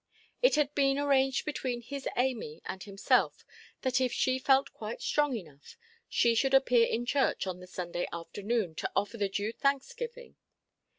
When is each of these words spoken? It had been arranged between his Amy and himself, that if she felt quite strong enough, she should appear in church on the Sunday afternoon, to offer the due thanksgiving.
It 0.41 0.55
had 0.55 0.73
been 0.73 0.97
arranged 0.97 1.45
between 1.45 1.83
his 1.83 2.09
Amy 2.17 2.59
and 2.65 2.81
himself, 2.81 3.45
that 3.83 4.01
if 4.01 4.11
she 4.11 4.39
felt 4.39 4.73
quite 4.73 4.99
strong 4.99 5.35
enough, 5.35 5.77
she 6.09 6.33
should 6.33 6.55
appear 6.55 6.87
in 6.87 7.05
church 7.05 7.45
on 7.45 7.59
the 7.59 7.67
Sunday 7.67 8.07
afternoon, 8.11 8.73
to 8.77 8.89
offer 8.95 9.17
the 9.17 9.29
due 9.29 9.51
thanksgiving. 9.53 10.37